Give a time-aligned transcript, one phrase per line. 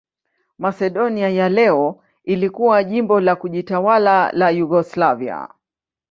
[0.57, 5.47] Masedonia ya leo ilikuwa jimbo la kujitawala la Yugoslavia.